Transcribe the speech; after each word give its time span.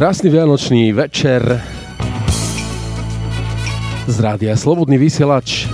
Krásny 0.00 0.32
vianočný 0.32 0.96
večer 0.96 1.44
z 4.08 4.16
rádia 4.16 4.56
Slobodný 4.56 4.96
vysielač 4.96 5.68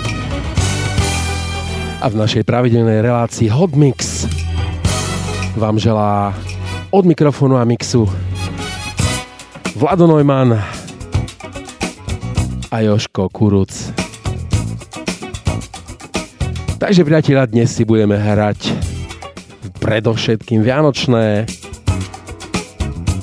a 2.03 2.11
v 2.11 2.19
našej 2.19 2.43
pravidelnej 2.43 3.07
relácii 3.07 3.47
Hot 3.47 3.79
Mix 3.79 4.27
vám 5.55 5.79
želá 5.79 6.35
od 6.91 7.07
mikrofónu 7.07 7.55
a 7.55 7.63
mixu 7.63 8.11
Vlado 9.79 10.11
Neumann 10.11 10.59
a 12.75 12.77
Joško 12.83 13.31
Kuruc. 13.31 13.95
Takže 16.83 17.07
priatelia, 17.07 17.47
dnes 17.47 17.71
si 17.71 17.87
budeme 17.87 18.19
hrať 18.19 18.75
predovšetkým 19.79 20.67
vianočné 20.67 21.47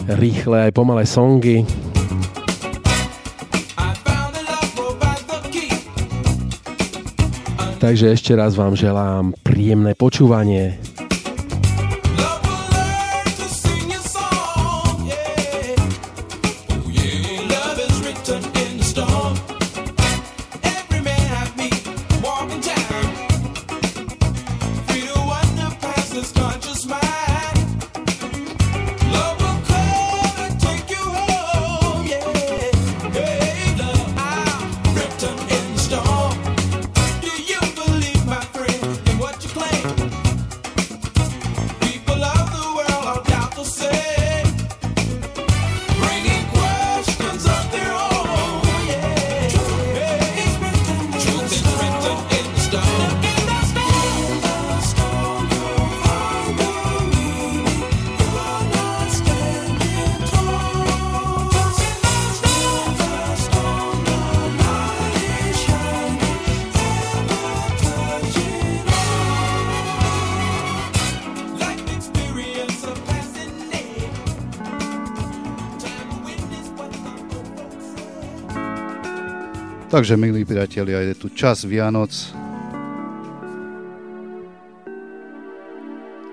rýchle 0.08 0.68
aj 0.68 0.72
pomalé 0.76 1.08
songy. 1.08 1.64
Takže 7.84 8.16
ešte 8.16 8.32
raz 8.32 8.56
vám 8.56 8.80
želám 8.80 9.36
príjemné 9.44 9.92
počúvanie. 9.92 10.93
Takže, 79.94 80.18
milí 80.18 80.42
priatelia, 80.42 81.06
je 81.06 81.14
tu 81.14 81.30
čas 81.30 81.70
Vianoc. 81.70 82.10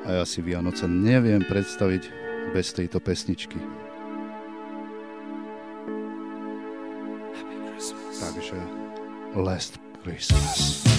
A 0.08 0.16
ja 0.16 0.24
si 0.24 0.40
Vianoce 0.40 0.88
neviem 0.88 1.44
predstaviť 1.44 2.08
bez 2.56 2.72
tejto 2.72 3.04
pesničky. 3.04 3.60
Takže, 8.16 8.56
Last 9.36 9.76
Christmas. 10.08 10.89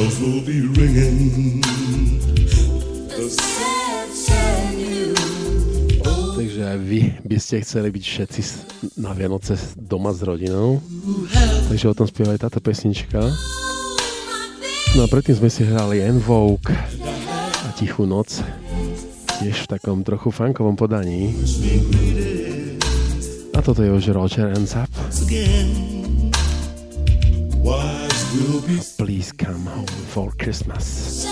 Will 0.00 0.40
be 0.40 0.64
ringing. 0.80 1.60
Takže 6.36 6.60
aj 6.64 6.78
vy 6.80 7.00
by 7.20 7.36
ste 7.36 7.60
chceli 7.60 7.92
byť 7.92 8.04
všetci 8.04 8.40
na 8.96 9.12
Vianoce 9.12 9.60
doma 9.76 10.16
s 10.16 10.24
rodinou. 10.24 10.80
Takže 11.68 11.92
o 11.92 11.94
tom 11.96 12.08
spieva 12.08 12.32
aj 12.32 12.48
táto 12.48 12.64
pesnička. 12.64 13.28
No 14.96 15.04
a 15.04 15.08
predtým 15.12 15.36
sme 15.36 15.52
si 15.52 15.68
hrali 15.68 16.00
Envoke 16.00 16.72
a 17.60 17.68
Tichú 17.76 18.08
noc. 18.08 18.40
Tiež 19.36 19.68
v 19.68 19.70
takom 19.76 20.00
trochu 20.00 20.32
funkovom 20.32 20.80
podaní. 20.80 21.36
A 23.52 23.60
toto 23.60 23.84
je 23.84 23.92
už 23.92 24.16
Roger 24.16 24.48
and 24.56 24.64
Zap. 24.64 24.88
Please 28.30 29.32
come 29.32 29.66
home 29.66 29.86
for 29.86 30.30
Christmas. 30.38 31.29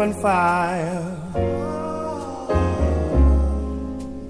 Open 0.00 0.16
fire. 0.16 1.04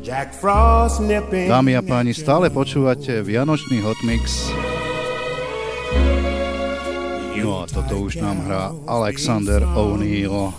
Jack 0.03 0.35
Frost 0.35 0.99
nipping. 1.00 1.47
Dámy 1.47 1.79
a 1.79 1.83
páni, 1.87 2.11
stále 2.11 2.50
počúvate 2.50 3.23
Vianočný 3.23 3.79
Hot 3.87 3.95
Mix. 4.03 4.50
No 7.39 7.62
a 7.62 7.71
toto 7.71 8.03
už 8.03 8.19
nám 8.19 8.43
hrá 8.50 8.75
Alexander 8.91 9.62
O'Neill 9.79 10.50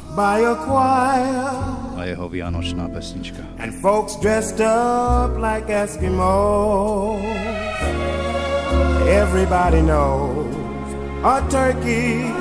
a 2.00 2.02
jeho 2.08 2.26
Vianočná 2.32 2.88
pesnička. 2.96 3.44
And 3.60 3.76
folks 3.84 4.16
dressed 4.24 4.64
up 4.64 5.36
like 5.36 5.68
Eskimos 5.68 7.20
Everybody 9.12 9.84
knows 9.84 10.48
a 11.22 11.44
turkey 11.52 12.41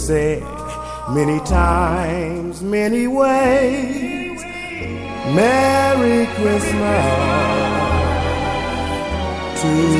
Said 0.00 0.42
many 1.10 1.38
times, 1.40 2.62
many 2.62 3.06
ways. 3.06 4.42
Merry 5.34 6.26
Christmas 6.36 7.06
to 9.60 9.68
you. 9.68 9.99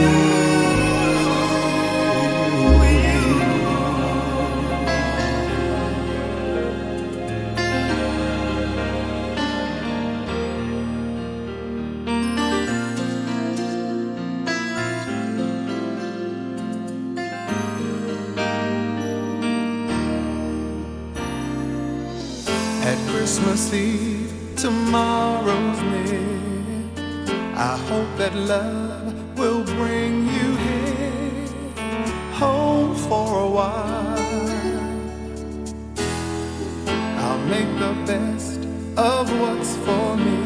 Of 39.00 39.40
what's 39.40 39.76
for 39.76 40.14
me, 40.16 40.42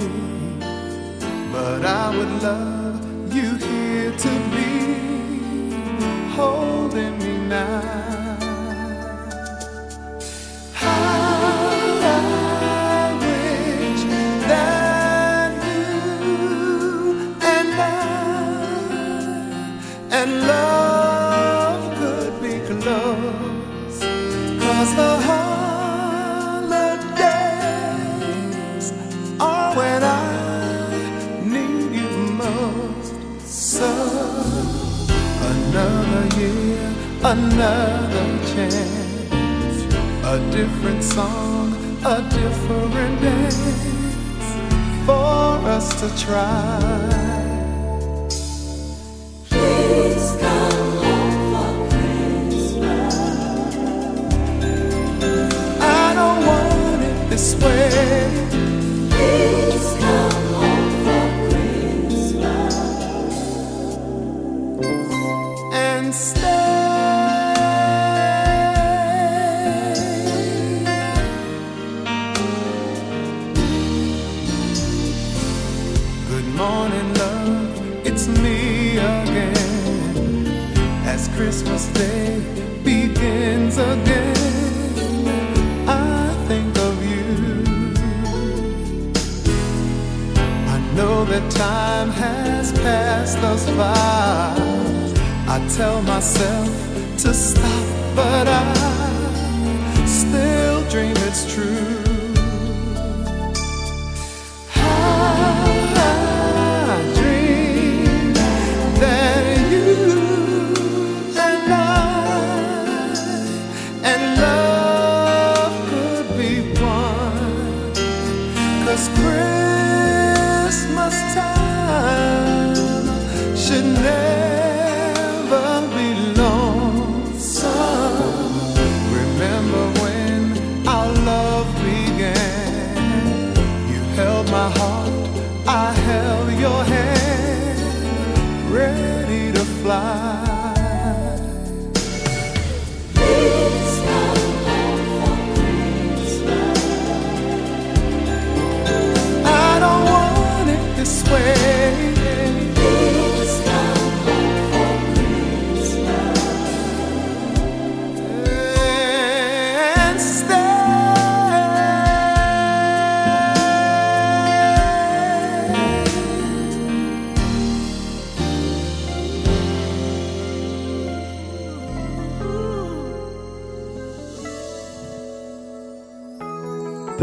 but 1.52 1.84
I 1.84 2.16
would 2.16 2.42
love 2.42 2.73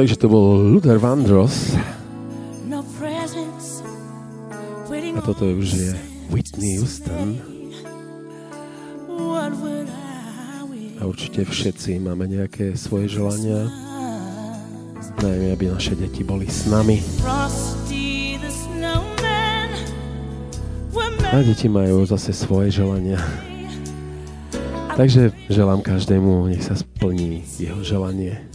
Takže 0.02 0.18
to 0.18 0.34
bol 0.34 0.58
Luther 0.58 0.98
Vandross. 0.98 1.78
A 5.14 5.20
toto 5.22 5.46
už 5.46 5.78
je 5.78 5.94
Whitney 6.34 6.82
Houston. 6.82 7.38
A 10.98 11.02
určite 11.06 11.46
všetci 11.46 12.02
máme 12.02 12.26
nejaké 12.26 12.74
svoje 12.74 13.14
želania. 13.14 13.70
Najmä, 15.22 15.54
aby 15.54 15.70
naše 15.70 15.94
deti 15.94 16.26
boli 16.26 16.50
s 16.50 16.66
nami. 16.66 16.98
A 21.30 21.36
deti 21.46 21.70
majú 21.70 22.10
zase 22.10 22.34
svoje 22.34 22.74
želania. 22.74 23.22
Takže 24.98 25.30
želám 25.54 25.86
každému, 25.86 26.50
nech 26.50 26.66
sa 26.66 26.74
splní 26.74 27.46
jeho 27.62 27.86
želanie. 27.86 28.51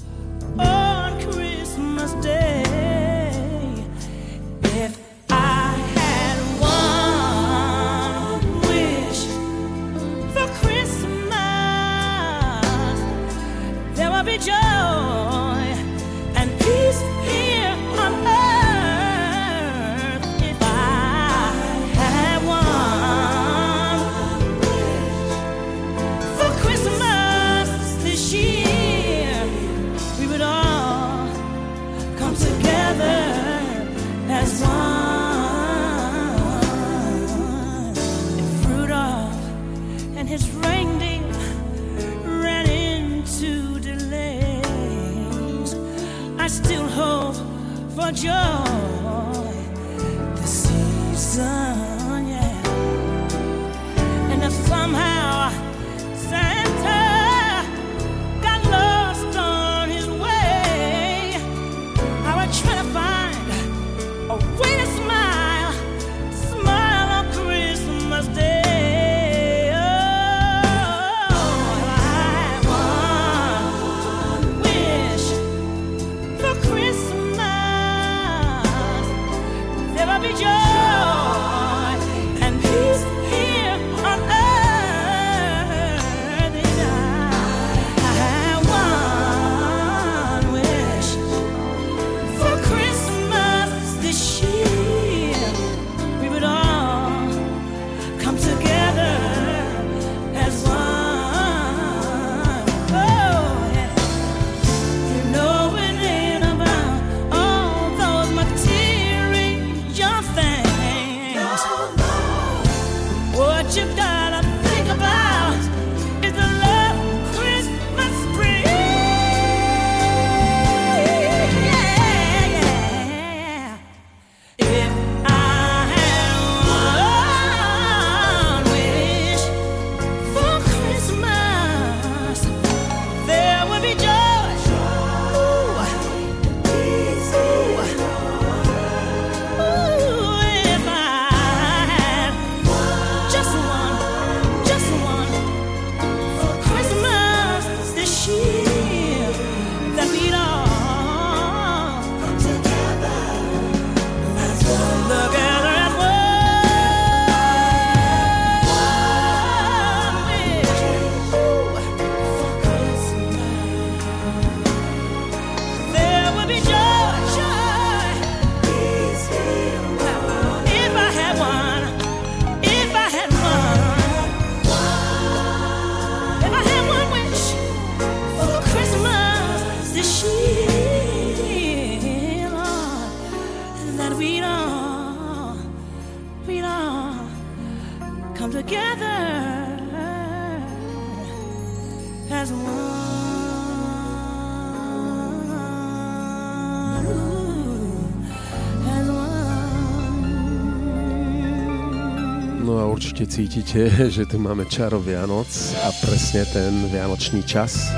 Cítite, 203.37 203.92
že 204.16 204.25
tu 204.25 204.40
máme 204.40 204.64
čaro 204.64 204.96
Vianoc 204.96 205.44
a 205.85 205.92
presne 206.01 206.49
ten 206.49 206.88
vianočný 206.88 207.44
čas. 207.44 207.92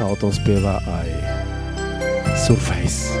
A 0.00 0.08
o 0.08 0.16
tom 0.16 0.32
spieva 0.32 0.80
aj 0.80 1.08
Surface. 2.48 3.12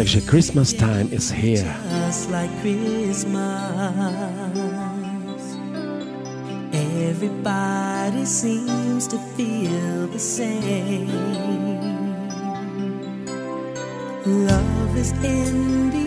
Takže 0.00 0.24
Christmas 0.24 0.72
time 0.72 1.12
is 1.12 1.28
here. 1.28 1.68
just 2.08 2.32
like 2.32 2.48
Christmas. 2.64 3.36
Everybody 6.72 8.24
seems 8.24 9.04
to 9.12 9.20
feel 9.36 10.08
the 10.08 10.18
same. 10.18 11.12
Love 14.24 14.96
is 14.96 15.12
in 15.20 16.05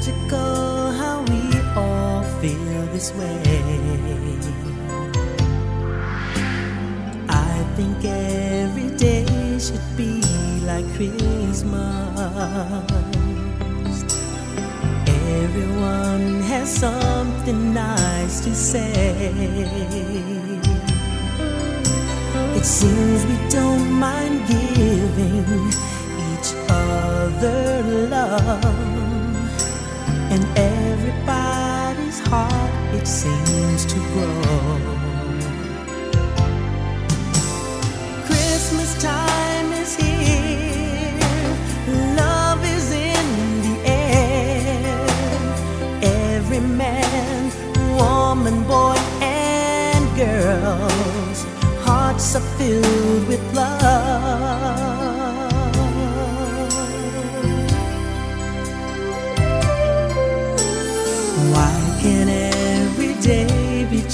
magical 0.00 0.92
how 0.92 1.22
we 1.28 1.42
all 1.76 2.22
feel 2.40 2.86
this 2.86 3.12
way. 3.12 3.42
I 7.28 7.64
think 7.76 8.02
every 8.04 8.96
day 8.96 9.26
should 9.58 9.96
be 9.98 10.22
like 10.64 10.86
Christmas. 10.96 12.16
Everyone 15.06 16.40
has 16.48 16.68
something 16.74 17.74
nice 17.74 18.40
to 18.40 18.54
say. 18.54 19.34
It 22.56 22.64
seems 22.64 23.26
we 23.26 23.36
don't 23.50 23.90
mind 23.92 24.46
giving 24.48 25.68
each 26.32 26.54
other 26.70 27.82
love, 28.08 28.89
and 30.30 30.44
everybody's 30.56 32.20
heart 32.20 32.94
it 32.94 33.06
seems 33.06 33.84
to 33.84 33.98
grow. 34.12 34.80
Christmas 38.26 39.02
time 39.02 39.72
is 39.72 39.96
here. 39.96 41.18
Love 42.16 42.64
is 42.64 42.92
in 42.92 43.26
the 43.66 43.76
air. 43.88 45.06
Every 46.02 46.60
man, 46.60 47.50
woman, 47.98 48.62
boy, 48.68 48.96
and 49.20 50.04
girls, 50.16 51.44
hearts 51.84 52.36
are 52.36 52.46
filled 52.56 53.26
with 53.26 53.42
love. 53.52 54.79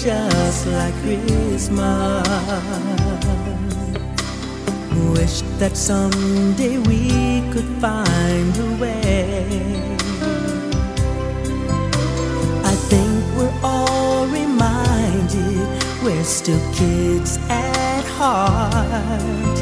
Just 0.06 0.66
like 0.68 0.94
Christmas? 1.02 1.68
Wish 5.10 5.40
that 5.58 5.76
someday 5.76 6.78
we 6.78 7.42
could 7.52 7.66
find 7.82 8.52
a 8.56 8.70
way. 8.80 9.48
I 12.62 12.74
think 12.90 13.18
we're 13.36 13.58
all 13.64 14.28
reminded 14.28 15.66
we're 16.04 16.22
still 16.22 16.62
kids 16.72 17.38
at 17.48 18.04
heart. 18.18 19.58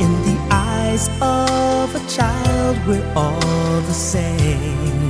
In 0.00 0.12
the 0.28 0.38
eyes 0.50 1.08
of 1.20 1.94
a 1.94 2.02
child, 2.08 2.78
we're 2.86 3.12
all 3.14 3.80
the 3.90 3.92
same. 3.92 5.01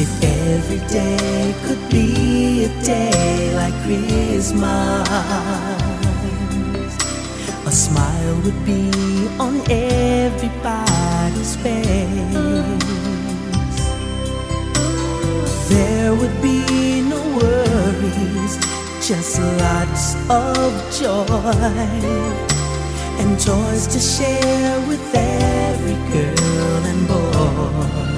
If 0.00 0.22
every 0.22 0.78
day 0.86 1.52
could 1.64 1.90
be 1.90 2.66
a 2.66 2.82
day 2.84 3.52
like 3.56 3.74
Christmas, 3.82 5.08
a 7.66 7.72
smile 7.72 8.36
would 8.44 8.64
be 8.64 8.92
on 9.40 9.60
everybody's 9.68 11.56
face. 11.56 11.88
There 15.68 16.14
would 16.14 16.40
be 16.40 17.02
no 17.02 17.20
worries, 17.36 18.54
just 19.04 19.40
lots 19.40 20.14
of 20.30 20.70
joy 21.00 22.38
and 23.18 23.30
toys 23.40 23.88
to 23.88 23.98
share 23.98 24.78
with 24.86 25.02
every 25.12 25.98
girl 26.12 26.82
and 26.86 27.08
boy. 27.08 28.17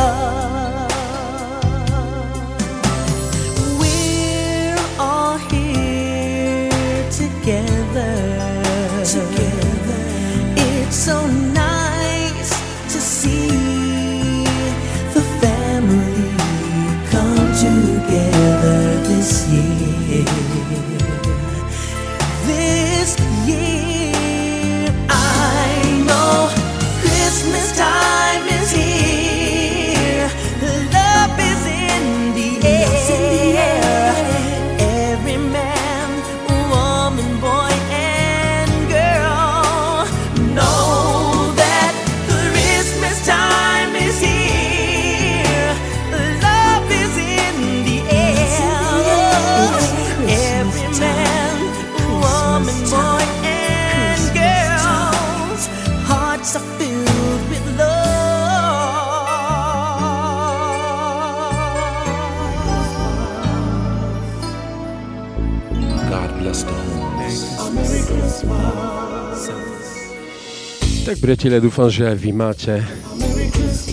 Tak 71.11 71.27
priatelia, 71.27 71.59
dúfam, 71.59 71.91
že 71.91 72.07
aj 72.07 72.15
vy 72.23 72.31
máte 72.31 72.79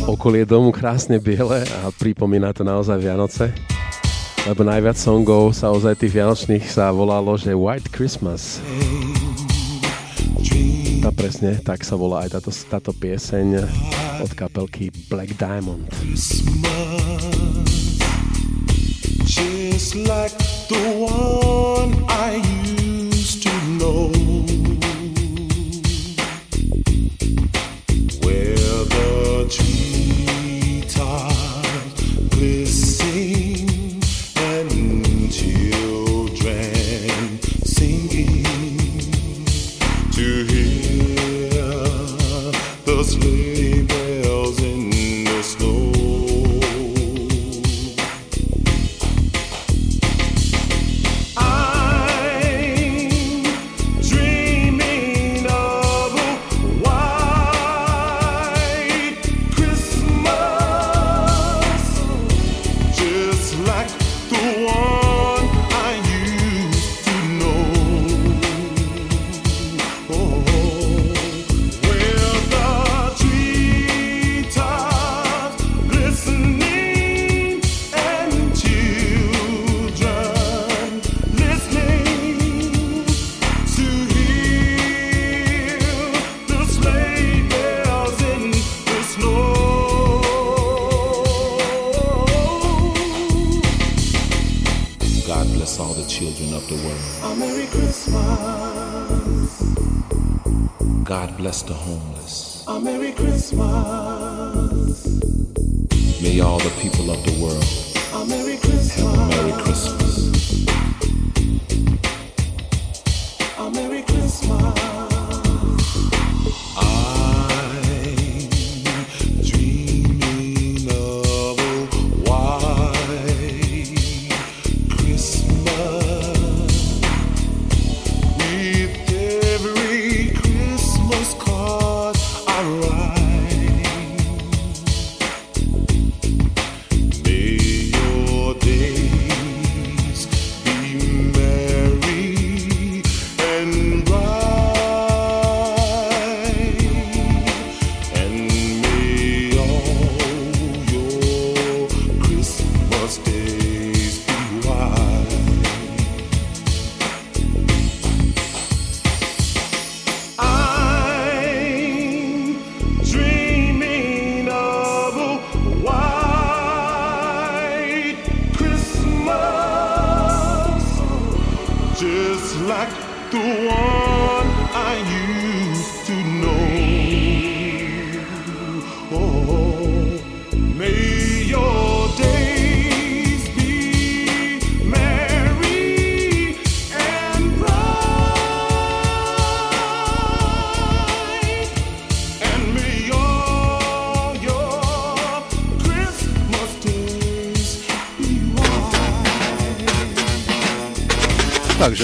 okolie 0.07 0.47
domu 0.47 0.71
krásne 0.71 1.19
biele 1.19 1.67
a 1.83 1.91
pripomína 1.91 2.55
to 2.55 2.63
naozaj 2.63 2.95
Vianoce. 2.95 3.51
Lebo 4.47 4.63
najviac 4.63 4.95
songov 4.95 5.51
sa 5.51 5.75
ozaj 5.75 5.99
tých 5.99 6.15
vianočných 6.15 6.63
sa 6.71 6.95
volalo, 6.95 7.35
že 7.35 7.59
White 7.59 7.91
Christmas. 7.91 8.63
Tá 11.03 11.11
presne, 11.11 11.59
tak 11.59 11.83
sa 11.83 11.99
volá 11.99 12.23
aj 12.23 12.39
táto, 12.39 12.55
táto 12.55 12.95
pieseň 12.95 13.67
od 14.23 14.31
kapelky 14.39 14.95
Black 15.11 15.35
Diamond. 15.35 15.91
Just 19.27 19.99
like 20.07 20.39
the 20.71 20.87
one 21.03 21.99
I 22.07 22.39
used 23.11 23.43
to 23.43 23.51
know 23.75 24.38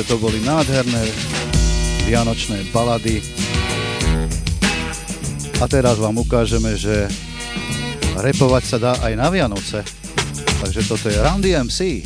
To 0.04 0.20
boli 0.20 0.36
nádherné 0.44 1.00
vianočné 2.04 2.68
balady. 2.68 3.24
A 5.58 5.64
teraz 5.64 5.96
vám 5.96 6.20
ukážeme, 6.20 6.76
že 6.76 7.08
repovať 8.20 8.62
sa 8.68 8.78
dá 8.78 8.92
aj 9.00 9.12
na 9.16 9.32
Vianoce. 9.32 9.80
Takže 10.60 10.80
toto 10.84 11.08
je 11.08 11.16
Randy 11.16 11.56
MC. 11.56 12.04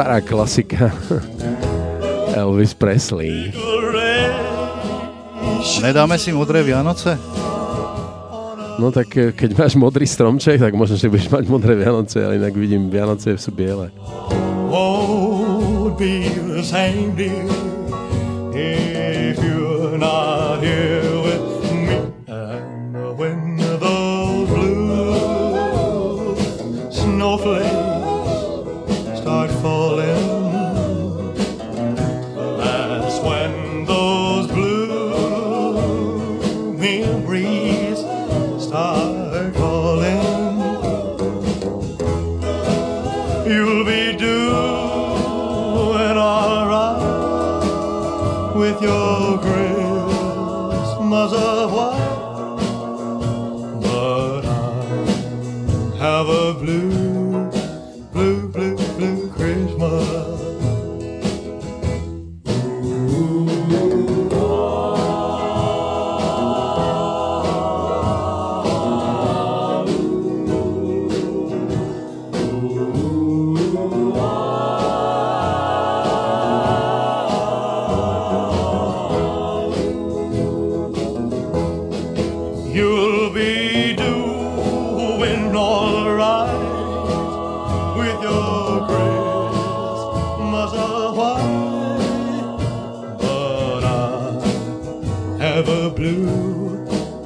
Stará 0.00 0.24
klasika. 0.24 0.88
Elvis 2.40 2.72
Presley. 2.72 3.52
Nedáme 5.84 6.16
si 6.16 6.32
modré 6.32 6.64
Vianoce? 6.64 7.20
No 8.80 8.88
tak 8.88 9.12
eh, 9.20 9.36
keď 9.36 9.60
máš 9.60 9.76
modrý 9.76 10.08
stromček, 10.08 10.56
tak 10.56 10.72
možno, 10.72 10.96
že 10.96 11.12
budeš 11.12 11.28
mať 11.28 11.44
modré 11.52 11.76
Vianoce, 11.76 12.24
ale 12.24 12.40
inak 12.40 12.56
vidím, 12.56 12.88
Vianoce 12.88 13.36
sú 13.36 13.52
biele. 13.52 13.92
Won't 14.72 16.00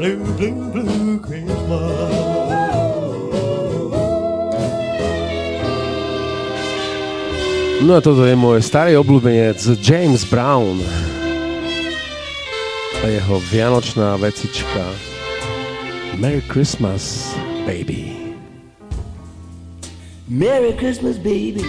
No 0.05 0.11
a 7.97 8.01
toto 8.05 8.29
je 8.29 8.37
môj 8.37 8.61
starý 8.61 9.01
obľúbenec 9.01 9.57
James 9.81 10.29
Brown 10.29 10.77
a 13.01 13.07
jeho 13.09 13.41
vianočná 13.49 14.21
vecička 14.21 14.85
Merry 16.21 16.45
Christmas, 16.53 17.33
baby. 17.65 18.13
Merry 20.29 20.77
Christmas, 20.77 21.17
baby. 21.17 21.65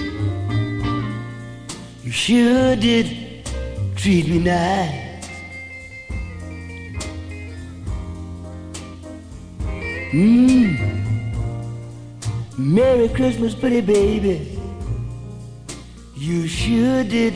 You 2.03 2.11
sure 2.11 2.75
did 2.75 3.07
treat 3.95 4.27
me 4.27 4.43
nice. 4.43 5.04
Mmm. 10.15 10.77
Merry 12.57 13.09
Christmas, 13.09 13.53
pretty 13.53 13.81
baby. 13.81 14.57
You 16.15 16.47
sure 16.47 17.03
did 17.03 17.33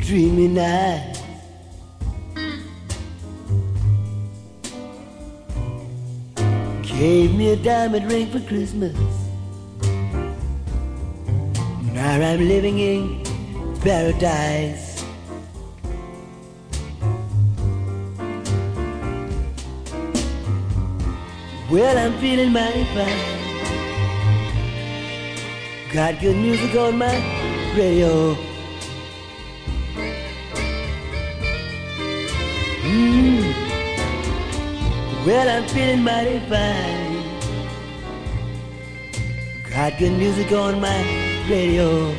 treat 0.00 0.30
me 0.30 0.46
nice. 0.46 1.20
Gave 6.82 7.34
me 7.34 7.50
a 7.50 7.56
diamond 7.56 8.08
ring 8.08 8.30
for 8.30 8.38
Christmas. 8.46 8.96
Now 11.92 12.20
I'm 12.30 12.46
living 12.46 12.78
in 12.78 13.24
paradise. 13.80 14.93
Well, 21.70 21.96
I'm 21.96 22.18
feeling 22.18 22.52
mighty 22.52 22.84
fine. 22.92 23.44
Got 25.90 26.20
good 26.20 26.36
music 26.36 26.76
on 26.76 26.98
my 26.98 27.14
radio. 27.74 28.34
Mm. 32.82 33.54
Well, 35.24 35.48
I'm 35.48 35.66
feeling 35.68 36.02
mighty 36.02 36.38
fine. 36.50 37.24
Got 39.70 39.98
good 39.98 40.12
music 40.18 40.52
on 40.52 40.82
my 40.82 41.02
radio. 41.48 42.14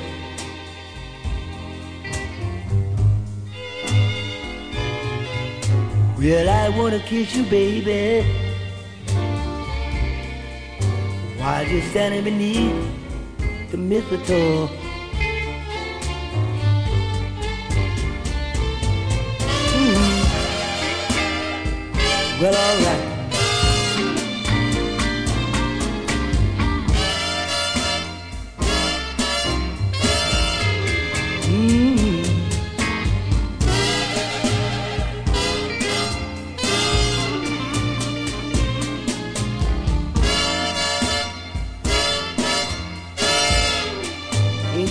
Well, 6.17 6.49
I 6.49 6.69
wanna 6.75 6.99
kiss 6.99 7.35
you, 7.35 7.43
baby. 7.43 8.44
While 11.45 11.67
you're 11.67 11.81
standing 11.83 12.23
beneath 12.23 12.73
the 13.69 13.77
mistletoe. 13.77 14.67
Mm. 19.77 20.01
Well, 22.41 22.55
alright. 22.55 23.14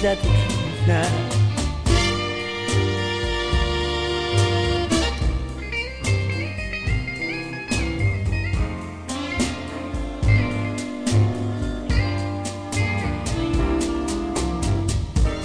That 0.05 0.19
the 0.19 0.29
truth 0.29 0.87
now? 0.87 1.31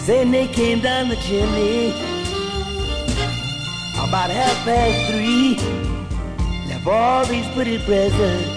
Then 0.05 0.31
they 0.31 0.47
came 0.47 0.81
down 0.81 1.07
the 1.07 1.15
chimney 1.15 1.91
about 3.95 4.29
half 4.29 4.65
past 4.65 5.09
three. 5.09 5.55
Left 6.67 6.85
all 6.85 7.25
these 7.27 7.47
pretty 7.53 7.77
presents 7.85 8.49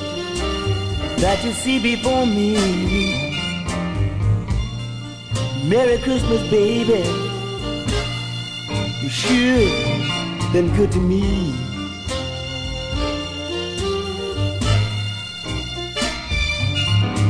that 1.23 1.45
you 1.45 1.53
see 1.53 1.79
before 1.81 2.27
me. 2.27 3.22
Merry 5.65 5.97
Christmas, 5.99 6.43
baby. 6.51 7.05
You 9.01 9.09
sure 9.09 9.93
been 10.53 10.75
good 10.75 10.91
to 10.91 10.99
me. 10.99 11.53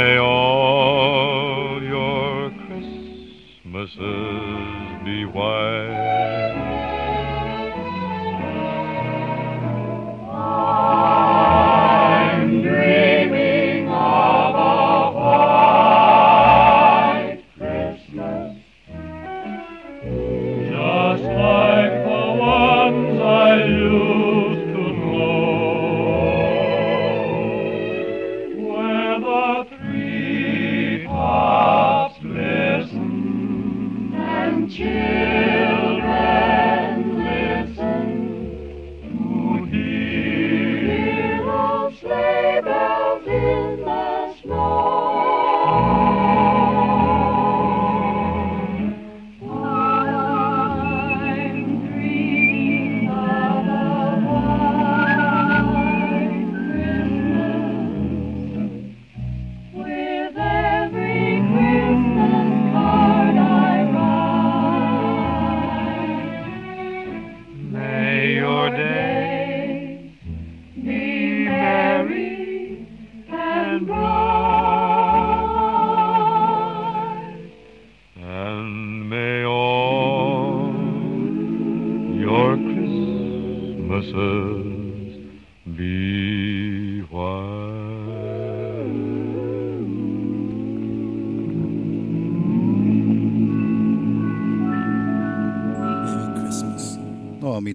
may 0.00 0.16
all 0.16 1.82
your 1.82 2.50
Christmases 2.64 3.98
be 5.04 5.26
white. 5.26 5.99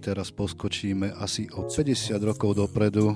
Teraz 0.06 0.30
poskočíme 0.30 1.18
asi 1.18 1.50
o 1.50 1.66
50 1.66 2.22
rokov 2.22 2.54
dopredu 2.54 3.10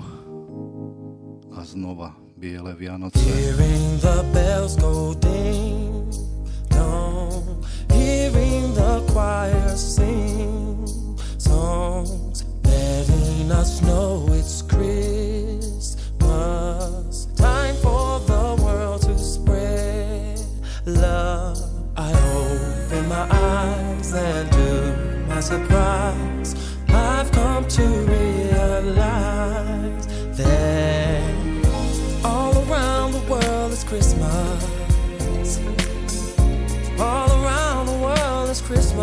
to 27.70 27.82
realize 27.82 28.96
that 30.36 31.22
all 32.24 32.52
around 32.68 33.12
the 33.12 33.20
world 33.30 33.70
is 33.70 33.84
Christmas. 33.84 35.60
All 36.98 37.30
around 37.44 37.86
the 37.86 37.98
world 38.02 38.50
is 38.50 38.60
Christmas. 38.60 38.98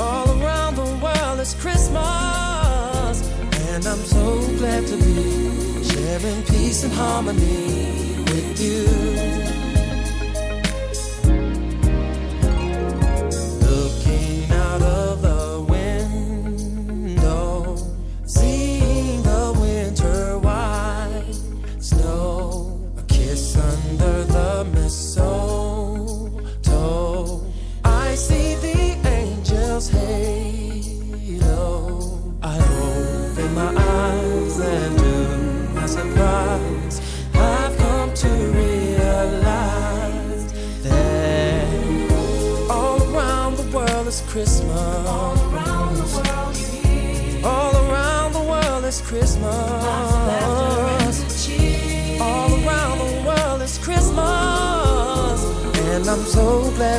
All 0.00 0.42
around 0.42 0.74
the 0.74 0.98
world 1.00 1.38
is 1.38 1.54
Christmas. 1.54 3.22
And 3.68 3.86
I'm 3.86 4.04
so 4.16 4.40
glad 4.58 4.84
to 4.88 4.96
be 4.96 5.84
sharing 5.84 6.42
peace 6.42 6.82
and 6.82 6.92
harmony 6.92 8.03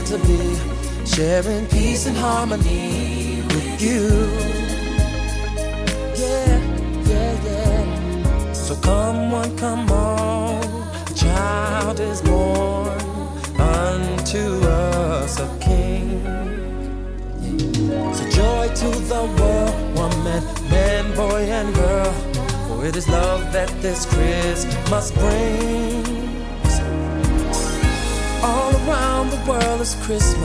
to 0.06 0.20
be 0.20 0.56
sharing 1.04 1.66
peace 1.66 2.06
and 2.06 2.16
harmony 2.16 3.42
with 3.48 3.82
you. 3.82 4.04
Yeah, 6.16 6.60
yeah, 7.10 7.34
yeah. 7.48 8.54
So 8.54 8.76
come 8.76 9.34
on, 9.34 9.58
come 9.58 9.90
on. 9.90 10.64
A 11.10 11.14
child 11.16 12.00
is 12.00 12.22
born 12.22 13.00
unto 13.60 14.44
us 14.68 15.40
a 15.40 15.50
king. 15.60 16.22
So 18.14 18.30
joy 18.30 18.68
to 18.82 18.90
the 19.12 19.24
world, 19.40 19.76
woman, 19.98 20.44
man, 20.70 21.16
boy, 21.16 21.42
and 21.50 21.74
girl. 21.74 22.14
For 22.68 22.86
it 22.86 22.96
is 22.96 23.10
love 23.10 23.52
that 23.54 23.70
this 23.82 24.06
Christmas 24.06 25.12
brings. 25.12 26.15
Around 29.26 29.44
the 29.44 29.50
world 29.50 29.82
is 29.82 29.96
Christmas. 29.96 30.42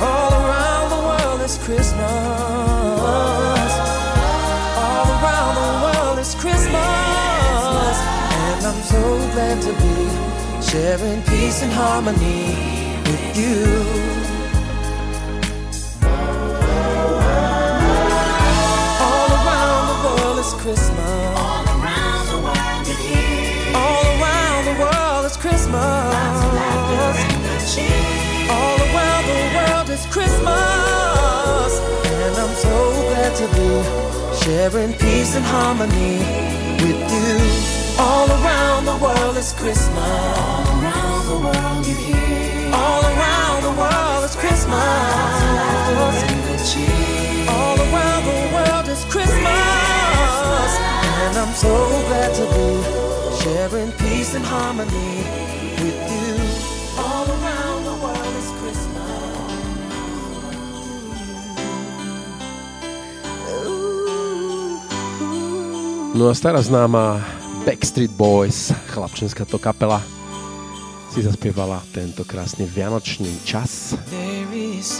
All 0.00 0.32
around 0.32 0.90
the 0.90 1.02
world 1.08 1.40
is 1.42 1.58
Christmas. 1.58 2.00
All 4.84 5.08
around 5.16 5.54
the 5.54 5.70
world 5.84 6.18
is 6.18 6.34
Christmas. 6.34 7.96
And 8.42 8.66
I'm 8.66 8.82
so 8.82 9.02
glad 9.32 9.62
to 9.62 9.72
be 9.84 9.96
sharing 10.70 11.22
peace 11.22 11.62
and 11.62 11.72
harmony 11.72 12.54
with 13.04 13.36
you. 13.36 14.07
Glad 33.28 33.36
to 33.36 33.46
be 33.56 33.68
sharing 34.42 34.92
peace 34.94 35.34
and 35.36 35.44
harmony 35.44 36.18
with 36.82 37.00
you. 37.12 37.38
All 38.00 38.28
around 38.28 38.84
the 38.86 38.96
world 39.04 39.36
is 39.36 39.52
Christmas. 39.52 39.98
All 39.98 40.66
around 40.80 41.26
the 41.26 41.38
world 41.46 41.86
you 41.86 41.94
hear. 41.94 42.74
All 42.74 43.02
around 43.02 43.62
the 43.64 43.74
world 43.80 44.24
is 44.24 44.36
Christmas. 44.36 44.72
All 47.48 47.76
around 47.78 48.24
the 48.24 48.38
world 48.54 48.88
is 48.88 49.04
Christmas. 49.04 50.70
And 51.24 51.36
I'm 51.36 51.54
so 51.54 51.74
glad 52.08 52.34
to 52.34 52.44
be 52.56 52.68
sharing 53.42 53.92
peace 53.92 54.34
and 54.34 54.44
harmony 54.44 55.24
with 55.82 55.98
you. 56.02 56.07
No 66.18 66.26
a 66.26 66.34
stará 66.34 66.58
známa 66.58 67.22
Backstreet 67.62 68.10
Boys, 68.10 68.74
chlapčenská 68.90 69.46
to 69.46 69.54
kapela, 69.54 70.02
si 71.14 71.22
zaspievala 71.22 71.78
tento 71.94 72.26
krásny 72.26 72.66
vianočný 72.66 73.30
čas. 73.46 73.94
There 74.10 74.50
is 74.50 74.98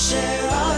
share 0.00 0.69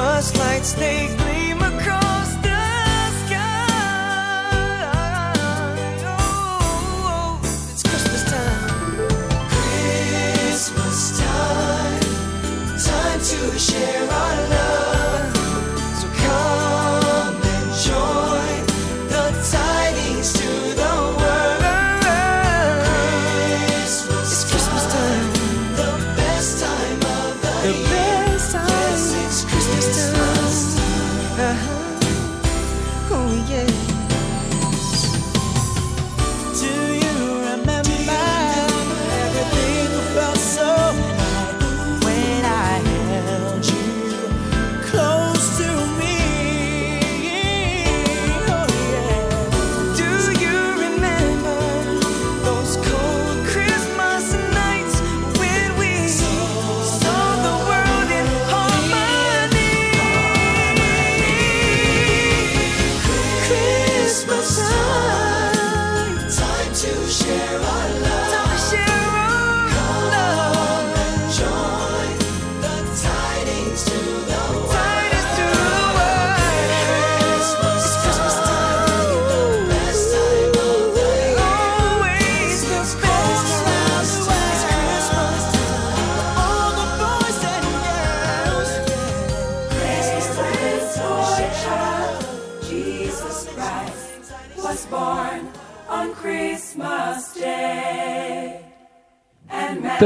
must 0.00 0.38
lights 0.38 0.72
they 0.72 1.19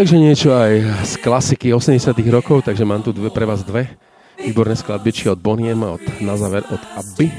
Takže 0.04 0.20
niečo 0.20 0.52
aj 0.52 0.72
z 1.08 1.14
klasiky 1.16 1.72
80 1.72 2.12
rokov, 2.28 2.68
takže 2.68 2.84
mám 2.84 3.00
tu 3.00 3.16
dve, 3.16 3.32
pre 3.32 3.48
vás 3.48 3.64
dve 3.64 3.88
výborné 4.36 4.76
skladbičky 4.76 5.32
od 5.32 5.40
Boniem 5.40 5.80
a 5.80 5.96
od, 5.96 6.04
na 6.20 6.36
záver 6.36 6.60
od 6.68 6.82
Abby. 6.92 7.32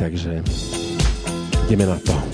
Takže 0.00 0.40
ideme 1.68 1.84
na 1.84 2.00
to. 2.00 2.31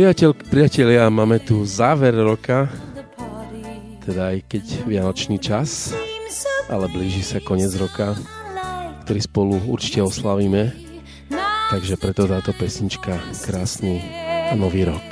Priateľ, 0.00 0.32
priatelia, 0.32 1.12
máme 1.12 1.36
tu 1.44 1.60
záver 1.68 2.16
roka, 2.16 2.72
teda 4.00 4.32
aj 4.32 4.48
keď 4.48 4.64
vianočný 4.88 5.36
čas, 5.36 5.92
ale 6.72 6.88
blíži 6.88 7.20
sa 7.20 7.36
koniec 7.36 7.68
roka, 7.76 8.16
ktorý 9.04 9.20
spolu 9.20 9.60
určite 9.68 10.00
oslavíme, 10.00 10.72
takže 11.68 12.00
preto 12.00 12.24
táto 12.24 12.56
pesnička 12.56 13.20
Krásny 13.44 14.00
nový 14.56 14.88
rok. 14.88 15.04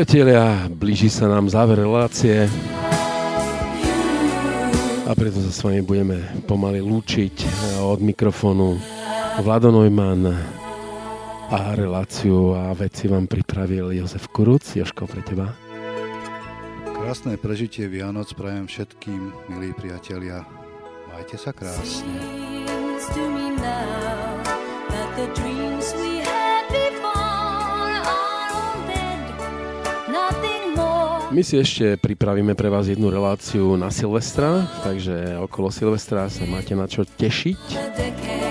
Priatelia, 0.00 0.64
blíži 0.72 1.12
sa 1.12 1.28
nám 1.28 1.52
záver 1.52 1.84
relácie 1.84 2.48
a 5.04 5.12
preto 5.12 5.44
sa 5.44 5.52
s 5.52 5.60
vami 5.60 5.84
budeme 5.84 6.24
pomaly 6.48 6.80
lúčiť 6.80 7.36
eh, 7.44 7.48
od 7.84 8.00
mikrofónu 8.00 8.80
Vlado 9.44 9.68
Neumann 9.68 10.24
a 11.52 11.76
reláciu 11.76 12.56
a 12.56 12.72
veci 12.72 13.12
vám 13.12 13.28
pripravil 13.28 13.92
Jozef 13.92 14.24
Kuruc. 14.32 14.64
Joško, 14.72 15.04
pre 15.04 15.20
teba. 15.20 15.52
Krásne 16.96 17.36
prežitie 17.36 17.84
Vianoc 17.84 18.32
prajem 18.32 18.72
všetkým, 18.72 19.52
milí 19.52 19.76
priatelia. 19.76 20.48
Majte 21.12 21.36
sa 21.36 21.52
krásne. 21.52 22.08
My 31.30 31.46
si 31.46 31.62
ešte 31.62 31.94
pripravíme 31.94 32.58
pre 32.58 32.66
vás 32.66 32.90
jednu 32.90 33.06
reláciu 33.06 33.78
na 33.78 33.94
Silvestra, 33.94 34.66
takže 34.82 35.38
okolo 35.38 35.70
Silvestra 35.70 36.26
sa 36.26 36.42
máte 36.42 36.74
na 36.74 36.90
čo 36.90 37.06
tešiť. 37.06 37.62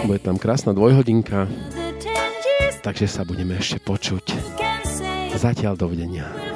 Bude 0.08 0.24
tam 0.24 0.40
krásna 0.40 0.72
dvojhodinka, 0.72 1.52
takže 2.80 3.12
sa 3.12 3.28
budeme 3.28 3.60
ešte 3.60 3.84
počuť. 3.84 4.32
Zatiaľ 5.36 5.76
dovidenia. 5.76 6.49